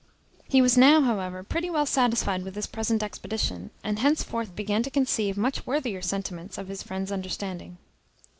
[0.49, 4.89] He was now, however, pretty well satisfied with his present expedition, and henceforth began to
[4.89, 7.77] conceive much worthier sentiments of his friend's understanding.